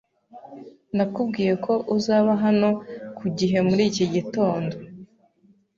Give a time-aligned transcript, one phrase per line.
[0.95, 2.69] Nakubwiye ko uzaba hano
[3.17, 4.75] ku gihe muri iki gitondo.